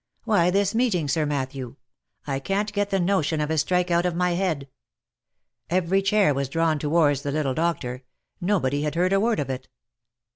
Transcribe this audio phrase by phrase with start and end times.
[0.23, 1.75] ""Why this meeting, Sir Matthew.
[2.25, 4.67] I can't get the notion of a strike out of my head."
[5.69, 8.01] Every chair was drawn towards the little doctor:
[8.41, 9.67] no body had heard a word of it.